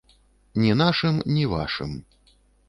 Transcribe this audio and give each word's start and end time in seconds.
Ні 0.63 0.71
нашым, 0.79 1.19
ні 1.35 1.45
вашым. 1.53 1.91